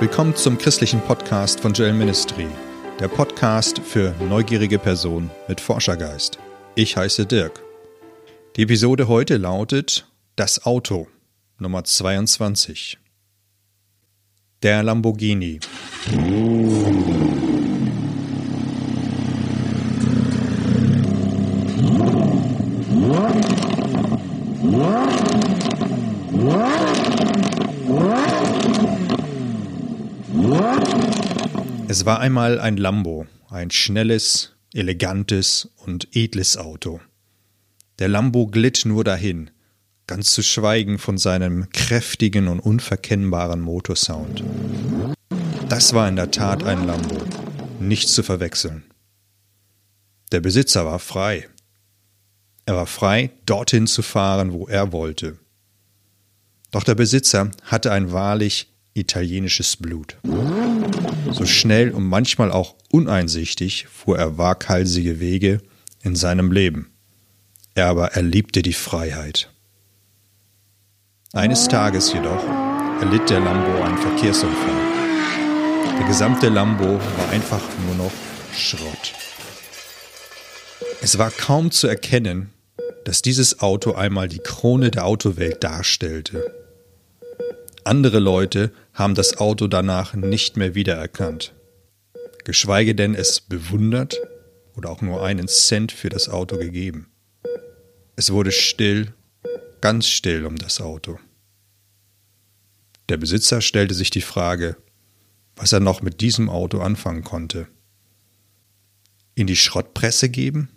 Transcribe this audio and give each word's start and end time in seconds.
Willkommen 0.00 0.34
zum 0.34 0.58
christlichen 0.58 1.00
Podcast 1.00 1.60
von 1.60 1.72
Joel 1.72 1.92
Ministry, 1.92 2.48
der 2.98 3.06
Podcast 3.06 3.78
für 3.78 4.12
neugierige 4.28 4.78
Personen 4.78 5.30
mit 5.46 5.60
Forschergeist. 5.60 6.38
Ich 6.74 6.96
heiße 6.96 7.26
Dirk. 7.26 7.62
Die 8.56 8.62
Episode 8.62 9.06
heute 9.06 9.36
lautet 9.36 10.06
Das 10.34 10.66
Auto, 10.66 11.06
Nummer 11.58 11.84
22. 11.84 12.98
Der 14.64 14.82
Lamborghini. 14.82 15.60
War 32.04 32.20
einmal 32.20 32.60
ein 32.60 32.76
Lambo, 32.76 33.26
ein 33.48 33.70
schnelles, 33.70 34.52
elegantes 34.74 35.70
und 35.76 36.14
edles 36.14 36.58
Auto. 36.58 37.00
Der 37.98 38.08
Lambo 38.08 38.46
glitt 38.46 38.82
nur 38.84 39.04
dahin, 39.04 39.50
ganz 40.06 40.32
zu 40.32 40.42
schweigen 40.42 40.98
von 40.98 41.16
seinem 41.16 41.70
kräftigen 41.70 42.48
und 42.48 42.60
unverkennbaren 42.60 43.62
Motorsound. 43.62 44.44
Das 45.70 45.94
war 45.94 46.06
in 46.06 46.16
der 46.16 46.30
Tat 46.30 46.62
ein 46.62 46.86
Lambo, 46.86 47.22
nicht 47.80 48.10
zu 48.10 48.22
verwechseln. 48.22 48.84
Der 50.30 50.40
Besitzer 50.40 50.84
war 50.84 50.98
frei. 50.98 51.48
Er 52.66 52.76
war 52.76 52.86
frei, 52.86 53.30
dorthin 53.46 53.86
zu 53.86 54.02
fahren, 54.02 54.52
wo 54.52 54.66
er 54.66 54.92
wollte. 54.92 55.38
Doch 56.70 56.84
der 56.84 56.96
Besitzer 56.96 57.50
hatte 57.62 57.92
ein 57.92 58.12
wahrlich 58.12 58.73
italienisches 58.94 59.76
Blut. 59.76 60.16
So 61.32 61.46
schnell 61.46 61.90
und 61.90 62.04
manchmal 62.04 62.50
auch 62.50 62.76
uneinsichtig 62.90 63.86
fuhr 63.88 64.18
er 64.18 64.38
waghalsige 64.38 65.20
Wege 65.20 65.60
in 66.02 66.16
seinem 66.16 66.52
Leben. 66.52 66.92
Er 67.74 67.86
aber 67.88 68.12
erliebte 68.12 68.62
die 68.62 68.72
Freiheit. 68.72 69.50
Eines 71.32 71.66
Tages 71.66 72.12
jedoch 72.12 72.44
erlitt 73.00 73.28
der 73.28 73.40
Lambo 73.40 73.82
einen 73.82 73.98
Verkehrsunfall. 73.98 74.94
Der 75.98 76.06
gesamte 76.06 76.48
Lambo 76.48 76.84
war 76.84 77.28
einfach 77.30 77.62
nur 77.86 77.96
noch 77.96 78.12
Schrott. 78.56 79.14
Es 81.02 81.18
war 81.18 81.32
kaum 81.32 81.72
zu 81.72 81.88
erkennen, 81.88 82.52
dass 83.04 83.20
dieses 83.20 83.60
Auto 83.60 83.92
einmal 83.92 84.28
die 84.28 84.38
Krone 84.38 84.90
der 84.90 85.04
Autowelt 85.04 85.62
darstellte. 85.64 86.63
Andere 87.84 88.18
Leute 88.18 88.72
haben 88.94 89.14
das 89.14 89.36
Auto 89.36 89.66
danach 89.66 90.14
nicht 90.14 90.56
mehr 90.56 90.74
wiedererkannt, 90.74 91.54
geschweige 92.44 92.94
denn 92.94 93.14
es 93.14 93.42
bewundert 93.42 94.18
oder 94.74 94.88
auch 94.88 95.02
nur 95.02 95.22
einen 95.22 95.48
Cent 95.48 95.92
für 95.92 96.08
das 96.08 96.30
Auto 96.30 96.56
gegeben. 96.56 97.10
Es 98.16 98.32
wurde 98.32 98.52
still, 98.52 99.12
ganz 99.82 100.06
still 100.06 100.46
um 100.46 100.56
das 100.56 100.80
Auto. 100.80 101.18
Der 103.10 103.18
Besitzer 103.18 103.60
stellte 103.60 103.92
sich 103.92 104.08
die 104.08 104.22
Frage, 104.22 104.78
was 105.54 105.72
er 105.72 105.80
noch 105.80 106.00
mit 106.00 106.22
diesem 106.22 106.48
Auto 106.48 106.80
anfangen 106.80 107.22
konnte. 107.22 107.66
In 109.34 109.46
die 109.46 109.56
Schrottpresse 109.56 110.30
geben? 110.30 110.70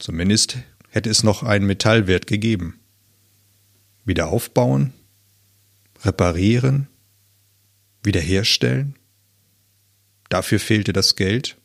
Zumindest 0.00 0.58
hätte 0.88 1.08
es 1.08 1.22
noch 1.22 1.44
einen 1.44 1.66
Metallwert 1.66 2.26
gegeben. 2.26 2.80
Wieder 4.04 4.26
aufbauen? 4.28 4.92
Reparieren, 6.04 6.88
wiederherstellen. 8.02 8.96
Dafür 10.28 10.60
fehlte 10.60 10.92
das 10.92 11.16
Geld, 11.16 11.56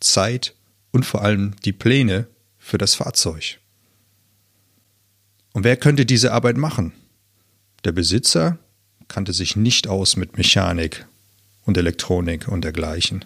Zeit 0.00 0.54
und 0.90 1.06
vor 1.06 1.22
allem 1.22 1.54
die 1.64 1.72
Pläne 1.72 2.26
für 2.58 2.78
das 2.78 2.94
Fahrzeug. 2.94 3.58
Und 5.52 5.64
wer 5.64 5.76
könnte 5.76 6.06
diese 6.06 6.32
Arbeit 6.32 6.56
machen? 6.56 6.92
Der 7.84 7.92
Besitzer 7.92 8.58
kannte 9.08 9.32
sich 9.32 9.56
nicht 9.56 9.88
aus 9.88 10.16
mit 10.16 10.36
Mechanik 10.36 11.06
und 11.64 11.76
Elektronik 11.76 12.48
und 12.48 12.62
dergleichen. 12.62 13.24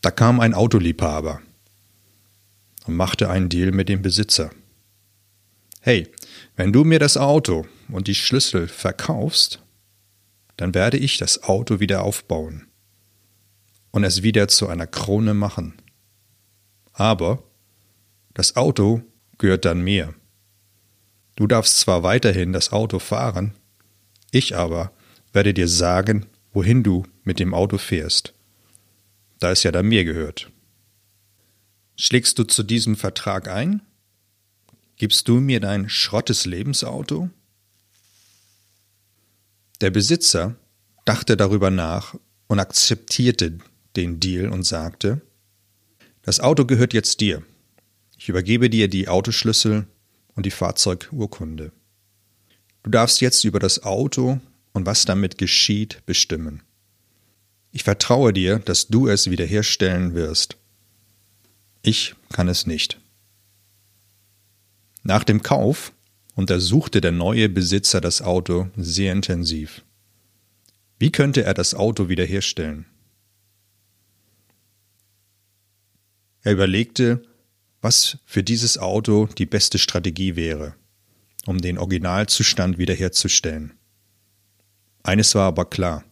Da 0.00 0.10
kam 0.10 0.40
ein 0.40 0.54
Autoliebhaber 0.54 1.40
und 2.86 2.96
machte 2.96 3.30
einen 3.30 3.48
Deal 3.48 3.72
mit 3.72 3.88
dem 3.88 4.02
Besitzer. 4.02 4.50
Hey, 5.80 6.08
wenn 6.56 6.72
du 6.72 6.84
mir 6.84 6.98
das 6.98 7.16
Auto 7.16 7.66
und 7.88 8.06
die 8.06 8.14
Schlüssel 8.14 8.68
verkaufst, 8.68 9.62
dann 10.56 10.74
werde 10.74 10.96
ich 10.96 11.18
das 11.18 11.42
Auto 11.42 11.80
wieder 11.80 12.02
aufbauen 12.02 12.66
und 13.90 14.04
es 14.04 14.22
wieder 14.22 14.48
zu 14.48 14.68
einer 14.68 14.86
Krone 14.86 15.34
machen. 15.34 15.74
Aber 16.92 17.42
das 18.34 18.56
Auto 18.56 19.02
gehört 19.38 19.64
dann 19.64 19.82
mir. 19.82 20.14
Du 21.36 21.46
darfst 21.46 21.78
zwar 21.78 22.02
weiterhin 22.02 22.52
das 22.52 22.72
Auto 22.72 22.98
fahren, 22.98 23.54
ich 24.30 24.56
aber 24.56 24.92
werde 25.32 25.54
dir 25.54 25.68
sagen, 25.68 26.26
wohin 26.52 26.82
du 26.82 27.04
mit 27.24 27.40
dem 27.40 27.54
Auto 27.54 27.78
fährst, 27.78 28.34
da 29.40 29.50
es 29.50 29.62
ja 29.64 29.72
dann 29.72 29.86
mir 29.86 30.04
gehört. 30.04 30.50
Schlägst 31.96 32.38
du 32.38 32.44
zu 32.44 32.62
diesem 32.62 32.96
Vertrag 32.96 33.48
ein? 33.48 33.82
Gibst 34.96 35.28
du 35.28 35.40
mir 35.40 35.60
dein 35.60 35.88
schrottes 35.88 36.46
Lebensauto? 36.46 37.30
Der 39.80 39.90
Besitzer 39.90 40.56
dachte 41.04 41.36
darüber 41.36 41.70
nach 41.70 42.14
und 42.46 42.60
akzeptierte 42.60 43.58
den 43.96 44.20
Deal 44.20 44.48
und 44.48 44.62
sagte, 44.62 45.20
das 46.22 46.40
Auto 46.40 46.64
gehört 46.64 46.94
jetzt 46.94 47.20
dir. 47.20 47.42
Ich 48.16 48.28
übergebe 48.28 48.70
dir 48.70 48.88
die 48.88 49.08
Autoschlüssel 49.08 49.86
und 50.34 50.46
die 50.46 50.50
Fahrzeugurkunde. 50.50 51.72
Du 52.82 52.90
darfst 52.90 53.20
jetzt 53.20 53.44
über 53.44 53.58
das 53.58 53.82
Auto 53.82 54.40
und 54.72 54.86
was 54.86 55.04
damit 55.04 55.38
geschieht 55.38 56.04
bestimmen. 56.06 56.62
Ich 57.72 57.82
vertraue 57.82 58.32
dir, 58.32 58.60
dass 58.60 58.88
du 58.88 59.08
es 59.08 59.30
wiederherstellen 59.30 60.14
wirst. 60.14 60.56
Ich 61.82 62.14
kann 62.32 62.48
es 62.48 62.66
nicht. 62.66 63.00
Nach 65.06 65.22
dem 65.22 65.42
Kauf 65.42 65.92
untersuchte 66.34 67.02
der 67.02 67.12
neue 67.12 67.50
Besitzer 67.50 68.00
das 68.00 68.22
Auto 68.22 68.68
sehr 68.74 69.12
intensiv. 69.12 69.84
Wie 70.98 71.12
könnte 71.12 71.44
er 71.44 71.52
das 71.52 71.74
Auto 71.74 72.08
wiederherstellen? 72.08 72.86
Er 76.42 76.52
überlegte, 76.52 77.22
was 77.82 78.16
für 78.24 78.42
dieses 78.42 78.78
Auto 78.78 79.26
die 79.26 79.44
beste 79.44 79.78
Strategie 79.78 80.36
wäre, 80.36 80.74
um 81.44 81.60
den 81.60 81.76
Originalzustand 81.76 82.78
wiederherzustellen. 82.78 83.74
Eines 85.02 85.34
war 85.34 85.48
aber 85.48 85.66
klar, 85.66 86.04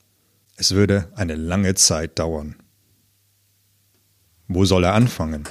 es 0.56 0.72
würde 0.72 1.10
eine 1.14 1.34
lange 1.34 1.74
Zeit 1.76 2.18
dauern. 2.18 2.56
Wo 4.48 4.66
soll 4.66 4.84
er 4.84 4.92
anfangen? 4.92 5.44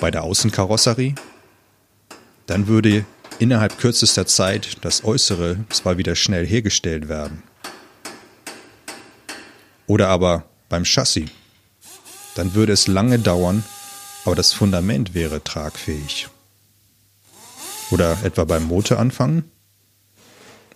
Bei 0.00 0.10
der 0.10 0.22
Außenkarosserie? 0.22 1.14
Dann 2.46 2.66
würde 2.68 3.04
innerhalb 3.38 3.78
kürzester 3.78 4.26
Zeit 4.26 4.78
das 4.82 5.04
Äußere 5.04 5.58
zwar 5.70 5.98
wieder 5.98 6.14
schnell 6.14 6.46
hergestellt 6.46 7.08
werden. 7.08 7.42
Oder 9.86 10.08
aber 10.08 10.44
beim 10.68 10.84
Chassis. 10.84 11.30
Dann 12.34 12.54
würde 12.54 12.72
es 12.72 12.86
lange 12.86 13.18
dauern, 13.18 13.64
aber 14.24 14.34
das 14.34 14.52
Fundament 14.52 15.14
wäre 15.14 15.42
tragfähig. 15.42 16.28
Oder 17.90 18.18
etwa 18.24 18.44
beim 18.44 18.64
Motor 18.64 18.98
anfangen? 18.98 19.44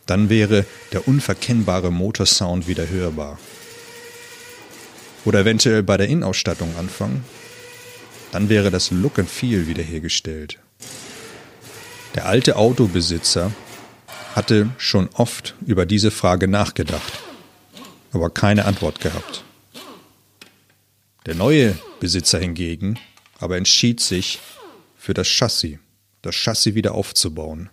Dann 0.07 0.29
wäre 0.29 0.65
der 0.93 1.07
unverkennbare 1.07 1.91
Motorsound 1.91 2.67
wieder 2.67 2.89
hörbar. 2.89 3.39
Oder 5.25 5.41
eventuell 5.41 5.83
bei 5.83 5.97
der 5.97 6.09
Innenausstattung 6.09 6.75
anfangen? 6.77 7.25
Dann 8.33 8.49
wäre 8.49 8.71
das 8.71 8.91
Look 8.91 9.19
and 9.19 9.29
Feel 9.29 9.67
wiederhergestellt. 9.67 10.59
Der 12.15 12.27
alte 12.27 12.57
Autobesitzer 12.57 13.53
hatte 14.35 14.71
schon 14.79 15.09
oft 15.15 15.55
über 15.67 15.87
diese 15.87 16.11
Frage 16.11 16.49
nachgedacht, 16.49 17.21
aber 18.13 18.31
keine 18.31 18.65
Antwort 18.65 19.01
gehabt. 19.01 19.45
Der 21.27 21.35
neue 21.35 21.79
Besitzer 22.01 22.39
hingegen 22.39 22.99
aber 23.41 23.57
entschied 23.57 24.01
sich 24.01 24.39
für 24.97 25.15
das 25.15 25.27
Chassis, 25.27 25.79
das 26.23 26.35
Chassis 26.35 26.75
wieder 26.75 26.95
aufzubauen. 26.95 27.71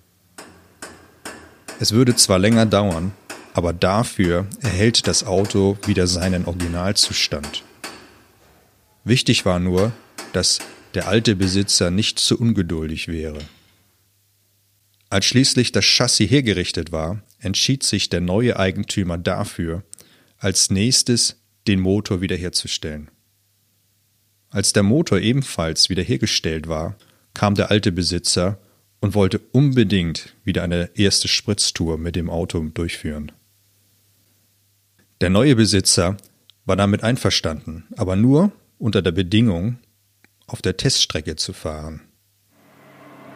Es 1.80 1.92
würde 1.92 2.16
zwar 2.16 2.39
länger 2.39 2.66
dauern, 2.66 3.12
aber 3.54 3.74
dafür 3.74 4.48
erhält 4.62 5.07
das 5.07 5.25
Auto 5.25 5.78
wieder 5.86 6.07
seinen 6.07 6.45
Originalzustand. 6.45 7.63
Wichtig 9.04 9.45
war 9.45 9.60
nur, 9.60 9.92
dass 10.34 10.60
der 10.94 11.07
alte 11.07 11.36
Besitzer 11.36 11.92
nicht 11.92 12.18
zu 12.19 12.39
ungeduldig 12.39 13.07
wäre. 13.07 13.39
Als 15.09 15.25
schließlich 15.25 15.71
das 15.71 15.86
Chassis 15.86 16.30
hergerichtet 16.30 16.92
war, 16.92 17.24
entschied 17.39 17.83
sich 17.83 18.09
der 18.09 18.21
neue 18.21 18.59
Eigentümer 18.59 19.18
dafür, 19.18 19.83
als 20.38 20.69
nächstes 20.69 21.38
den 21.68 21.80
Motor 21.80 22.21
wiederherzustellen. 22.21 23.09
Als 24.50 24.74
der 24.74 24.83
Motor 24.83 25.19
ebenfalls 25.19 25.89
wiederhergestellt 25.89 26.68
war, 26.68 26.98
kam 27.33 27.56
der 27.56 27.69
alte 27.71 27.92
Besitzer 27.92 28.59
und 29.00 29.13
wollte 29.13 29.39
unbedingt 29.51 30.36
wieder 30.44 30.63
eine 30.63 30.89
erste 30.95 31.27
Spritztour 31.27 31.98
mit 31.98 32.15
dem 32.15 32.30
Auto 32.30 32.60
durchführen. 32.74 33.31
Der 35.21 35.30
neue 35.30 35.56
Besitzer 35.56 36.18
war 36.65 36.75
damit 36.75 37.03
einverstanden, 37.03 37.86
aber 37.95 38.15
nur 38.15 38.51
unter 38.77 39.01
der 39.01 39.12
Bedingung, 39.12 39.80
auf 40.48 40.62
der 40.62 40.77
Teststrecke 40.77 41.36
zu 41.36 41.53
fahren. 41.53 42.06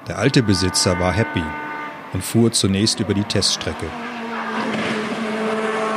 Der 0.08 0.18
alte 0.18 0.42
Besitzer 0.42 1.00
war 1.00 1.14
happy 1.14 1.44
und 2.14 2.24
fuhr 2.24 2.52
zunächst 2.52 3.00
über 3.00 3.14
die 3.14 3.24
Teststrecke. 3.24 3.86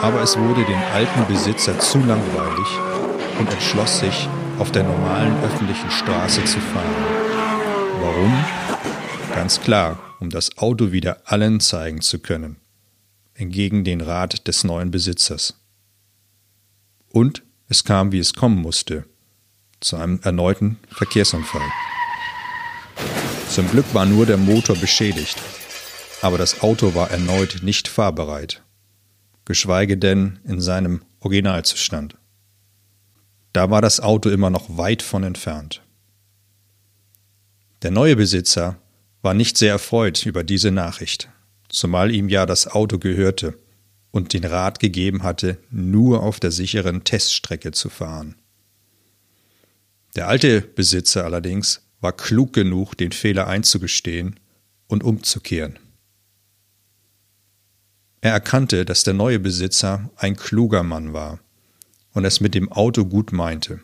Aber 0.03 0.21
es 0.21 0.39
wurde 0.39 0.65
dem 0.65 0.83
alten 0.93 1.27
Besitzer 1.27 1.79
zu 1.79 1.99
langweilig 1.99 2.69
und 3.39 3.51
entschloss 3.51 4.01
sich, 4.01 4.29
auf 4.59 4.71
der 4.71 4.85
normalen 4.85 5.35
öffentlichen 5.43 5.91
Straße 5.91 6.45
zu 6.45 6.61
fahren. 6.61 6.95
Warum? 8.01 8.45
Ganz 9.35 9.61
klar, 9.61 9.99
um 10.21 10.31
das 10.31 10.59
Auto 10.59 10.93
wieder 10.93 11.23
allen 11.25 11.59
zeigen 11.59 12.03
zu 12.03 12.19
können, 12.19 12.57
entgegen 13.35 13.83
den 13.83 14.01
Rat 14.01 14.47
des 14.47 14.63
neuen 14.63 14.91
Besitzers. 14.91 15.59
Und 17.09 17.43
es 17.69 17.83
kam, 17.85 18.13
wie 18.13 18.19
es 18.19 18.35
kommen 18.35 18.61
musste, 18.61 19.07
zu 19.81 19.97
einem 19.97 20.21
erneuten 20.23 20.79
Verkehrsunfall. 20.91 21.63
Zum 23.49 23.71
Glück 23.71 23.87
war 23.95 24.07
nur 24.07 24.27
der 24.27 24.37
Motor 24.37 24.77
beschädigt, 24.77 25.37
aber 26.23 26.39
das 26.39 26.63
Auto 26.63 26.95
war 26.95 27.11
erneut 27.11 27.63
nicht 27.63 27.89
fahrbereit, 27.89 28.63
geschweige 29.45 29.97
denn 29.97 30.41
in 30.45 30.61
seinem 30.61 31.03
Originalzustand. 31.21 32.17
Da 33.53 33.71
war 33.71 33.81
das 33.81 34.01
Auto 34.01 34.31
immer 34.31 34.51
noch 34.51 34.77
weit 34.77 35.03
von 35.03 35.23
entfernt. 35.23 35.83
Der 37.83 37.93
neue 37.93 38.17
Besitzer 38.17 38.79
war 39.23 39.35
nicht 39.35 39.57
sehr 39.57 39.73
erfreut 39.73 40.27
über 40.27 40.43
diese 40.43 40.71
Nachricht, 40.71 41.29
zumal 41.69 42.15
ihm 42.15 42.29
ja 42.29 42.47
das 42.47 42.67
Auto 42.67 42.99
gehörte 42.99 43.59
und 44.11 44.33
den 44.33 44.45
Rat 44.45 44.81
gegeben 44.81 45.23
hatte, 45.23 45.59
nur 45.71 46.23
auf 46.23 46.41
der 46.41 46.51
sicheren 46.51 47.05
Teststrecke 47.05 47.73
zu 47.73 47.89
fahren. 47.89 48.37
Der 50.17 50.29
alte 50.29 50.61
Besitzer 50.61 51.25
allerdings 51.25 51.84
war 52.05 52.13
klug 52.13 52.53
genug, 52.53 52.99
den 52.99 53.13
Fehler 53.13 53.49
einzugestehen 53.49 54.39
und 54.89 55.03
umzukehren. 55.03 55.79
Er 58.21 58.33
erkannte, 58.33 58.85
dass 58.85 59.05
der 59.05 59.15
neue 59.15 59.39
Besitzer 59.39 60.11
ein 60.17 60.37
kluger 60.37 60.83
Mann 60.83 61.15
war 61.15 61.41
und 62.13 62.27
es 62.27 62.41
mit 62.41 62.55
dem 62.55 62.71
Auto 62.71 63.07
gut 63.07 63.33
meinte. 63.33 63.81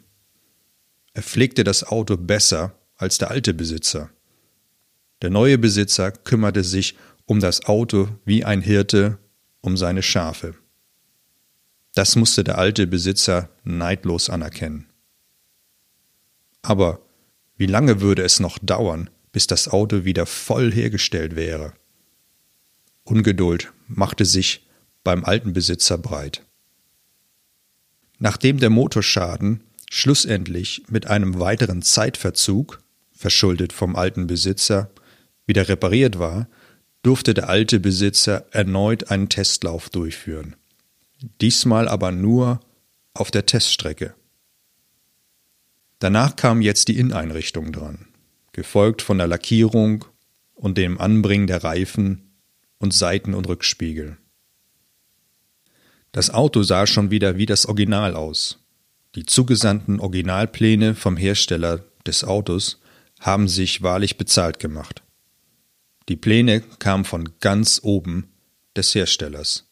Er 1.15 1.23
pflegte 1.23 1.65
das 1.65 1.83
Auto 1.83 2.19
besser 2.19 2.75
als 2.97 3.17
der 3.17 3.31
alte 3.31 3.55
Besitzer. 3.55 4.11
Der 5.23 5.31
neue 5.31 5.57
Besitzer 5.57 6.13
kümmerte 6.13 6.63
sich 6.63 6.99
um 7.25 7.41
das 7.41 7.65
Auto 7.65 8.11
wie 8.27 8.45
ein 8.45 8.61
Hirte 8.61 9.19
um 9.63 9.79
seine 9.79 10.03
Schafe. 10.03 10.55
Das 11.95 12.17
musste 12.17 12.45
der 12.45 12.59
alte 12.59 12.87
Besitzer 12.87 13.49
neidlos 13.65 14.29
anerkennen. 14.29 14.91
Aber 16.61 17.01
wie 17.61 17.67
lange 17.67 18.01
würde 18.01 18.23
es 18.23 18.41
noch 18.41 18.59
dauern, 18.59 19.11
bis 19.33 19.47
das 19.47 19.69
Auto 19.69 20.07
wieder 20.07 20.25
voll 20.25 20.73
hergestellt 20.73 21.37
wäre? 21.37 21.75
Ungeduld 23.05 23.71
machte 23.87 24.25
sich 24.25 24.67
beim 25.05 25.27
alten 25.27 25.53
Besitzer 25.53 25.99
breit. 25.99 26.43
Nachdem 28.19 28.61
der 28.61 28.71
Motorschaden 28.71 29.63
schlussendlich 29.91 30.85
mit 30.89 31.09
einem 31.09 31.39
weiteren 31.39 31.83
Zeitverzug, 31.83 32.83
verschuldet 33.13 33.75
vom 33.75 33.95
alten 33.95 34.27
Besitzer, 34.27 34.91
wieder 35.45 35.69
repariert 35.69 36.19
war, 36.19 36.49
durfte 37.03 37.35
der 37.35 37.51
alte 37.51 37.79
Besitzer 37.79 38.47
erneut 38.53 39.11
einen 39.11 39.29
Testlauf 39.29 39.91
durchführen. 39.91 40.57
Diesmal 41.43 41.89
aber 41.89 42.11
nur 42.11 42.61
auf 43.13 43.31
der 43.31 43.45
Teststrecke. 43.45 44.15
Danach 46.01 46.35
kam 46.35 46.63
jetzt 46.63 46.89
die 46.89 46.99
Inneneinrichtung 46.99 47.73
dran, 47.73 48.09
gefolgt 48.53 49.03
von 49.03 49.19
der 49.19 49.27
Lackierung 49.27 50.07
und 50.55 50.79
dem 50.79 50.99
Anbringen 50.99 51.47
der 51.47 51.63
Reifen 51.63 52.33
und 52.79 52.95
Seiten- 52.95 53.35
und 53.35 53.47
Rückspiegel. 53.47 54.17
Das 56.13 56.31
Auto 56.31 56.63
sah 56.63 56.87
schon 56.87 57.11
wieder 57.11 57.37
wie 57.37 57.45
das 57.45 57.67
Original 57.67 58.15
aus. 58.15 58.65
Die 59.15 59.27
zugesandten 59.27 60.01
Originalpläne 60.01 60.95
vom 60.95 61.19
Hersteller 61.19 61.85
des 62.07 62.25
Autos 62.25 62.81
haben 63.21 63.47
sich 63.47 63.83
wahrlich 63.83 64.17
bezahlt 64.17 64.59
gemacht. 64.59 65.03
Die 66.09 66.17
Pläne 66.17 66.63
kamen 66.79 67.05
von 67.05 67.29
ganz 67.41 67.79
oben 67.85 68.31
des 68.75 68.95
Herstellers, 68.95 69.69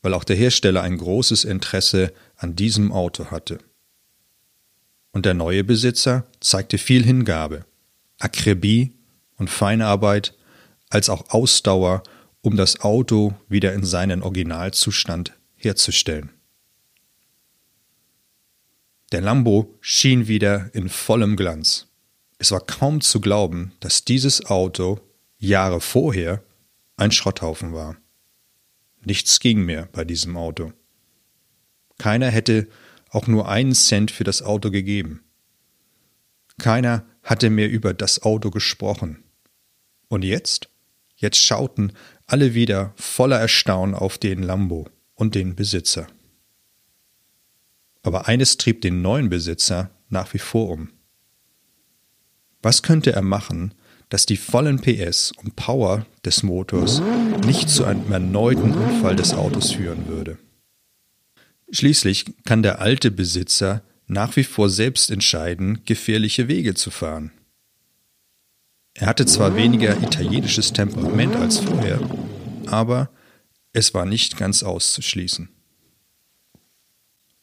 weil 0.00 0.14
auch 0.14 0.22
der 0.22 0.36
Hersteller 0.36 0.82
ein 0.82 0.96
großes 0.96 1.42
Interesse 1.42 2.12
an 2.36 2.54
diesem 2.54 2.92
Auto 2.92 3.32
hatte 3.32 3.58
und 5.16 5.24
der 5.24 5.32
neue 5.32 5.64
Besitzer 5.64 6.26
zeigte 6.40 6.76
viel 6.76 7.02
Hingabe, 7.02 7.64
Akribie 8.18 8.92
und 9.38 9.48
Feinarbeit, 9.48 10.36
als 10.90 11.08
auch 11.08 11.30
Ausdauer, 11.30 12.02
um 12.42 12.58
das 12.58 12.80
Auto 12.80 13.32
wieder 13.48 13.72
in 13.72 13.82
seinen 13.82 14.22
Originalzustand 14.22 15.32
herzustellen. 15.54 16.34
Der 19.10 19.22
Lambo 19.22 19.78
schien 19.80 20.28
wieder 20.28 20.68
in 20.74 20.90
vollem 20.90 21.36
Glanz. 21.36 21.86
Es 22.36 22.52
war 22.52 22.60
kaum 22.60 23.00
zu 23.00 23.22
glauben, 23.22 23.72
dass 23.80 24.04
dieses 24.04 24.44
Auto 24.44 25.00
Jahre 25.38 25.80
vorher 25.80 26.42
ein 26.98 27.10
Schrotthaufen 27.10 27.72
war. 27.72 27.96
Nichts 29.02 29.40
ging 29.40 29.64
mehr 29.64 29.88
bei 29.92 30.04
diesem 30.04 30.36
Auto. 30.36 30.74
Keiner 31.96 32.28
hätte 32.28 32.68
auch 33.10 33.26
nur 33.26 33.48
einen 33.48 33.74
Cent 33.74 34.10
für 34.10 34.24
das 34.24 34.42
Auto 34.42 34.70
gegeben. 34.70 35.22
Keiner 36.58 37.04
hatte 37.22 37.50
mehr 37.50 37.70
über 37.70 37.94
das 37.94 38.22
Auto 38.22 38.50
gesprochen. 38.50 39.22
Und 40.08 40.24
jetzt? 40.24 40.68
Jetzt 41.16 41.38
schauten 41.38 41.92
alle 42.26 42.54
wieder 42.54 42.92
voller 42.96 43.38
Erstaunen 43.38 43.94
auf 43.94 44.18
den 44.18 44.42
Lambo 44.42 44.88
und 45.14 45.34
den 45.34 45.56
Besitzer. 45.56 46.06
Aber 48.02 48.28
eines 48.28 48.56
trieb 48.56 48.82
den 48.82 49.02
neuen 49.02 49.28
Besitzer 49.28 49.90
nach 50.08 50.32
wie 50.34 50.38
vor 50.38 50.70
um. 50.70 50.90
Was 52.62 52.82
könnte 52.82 53.12
er 53.12 53.22
machen, 53.22 53.74
dass 54.08 54.26
die 54.26 54.36
vollen 54.36 54.80
PS 54.80 55.32
und 55.42 55.56
Power 55.56 56.06
des 56.24 56.42
Motors 56.42 57.02
nicht 57.44 57.68
zu 57.68 57.84
einem 57.84 58.12
erneuten 58.12 58.72
Unfall 58.74 59.16
des 59.16 59.34
Autos 59.34 59.72
führen 59.72 60.06
würde? 60.06 60.38
Schließlich 61.70 62.26
kann 62.44 62.62
der 62.62 62.80
alte 62.80 63.10
Besitzer 63.10 63.82
nach 64.06 64.36
wie 64.36 64.44
vor 64.44 64.70
selbst 64.70 65.10
entscheiden, 65.10 65.84
gefährliche 65.84 66.48
Wege 66.48 66.74
zu 66.74 66.90
fahren. 66.90 67.32
Er 68.94 69.08
hatte 69.08 69.26
zwar 69.26 69.56
weniger 69.56 70.00
italienisches 70.00 70.72
Temperament 70.72 71.34
als 71.36 71.58
vorher, 71.58 72.00
aber 72.66 73.10
es 73.72 73.92
war 73.92 74.06
nicht 74.06 74.36
ganz 74.36 74.62
auszuschließen. 74.62 75.50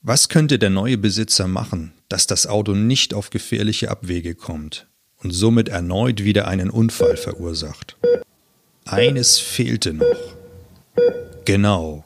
Was 0.01 0.29
könnte 0.29 0.57
der 0.57 0.69
neue 0.69 0.97
Besitzer 0.97 1.47
machen, 1.47 1.93
dass 2.09 2.27
das 2.27 2.47
Auto 2.47 2.73
nicht 2.73 3.13
auf 3.13 3.29
gefährliche 3.29 3.91
Abwege 3.91 4.35
kommt 4.35 4.87
und 5.17 5.31
somit 5.31 5.69
erneut 5.69 6.23
wieder 6.23 6.47
einen 6.47 6.69
Unfall 6.69 7.17
verursacht? 7.17 7.97
Eines 8.85 9.39
fehlte 9.39 9.93
noch. 9.93 10.35
Genau. 11.45 12.05